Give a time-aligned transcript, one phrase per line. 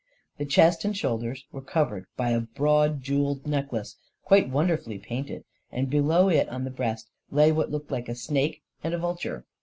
[0.39, 5.91] The chest and shoulders were covered by a broad, jewelled necklace, quite wonderfully painted, and
[5.91, 9.45] below it on the breast lay what looked like a snake and a vulture.